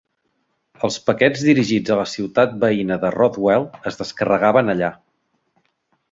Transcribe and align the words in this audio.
Els 0.87 0.95
paquets 1.09 1.43
dirigits 1.49 1.93
a 1.95 1.97
la 1.99 2.05
ciutat 2.13 2.55
veïna 2.63 2.97
de 3.03 3.11
Rothwell 3.19 3.67
es 3.91 3.99
descarregaven 4.03 4.73
allà. 4.75 4.89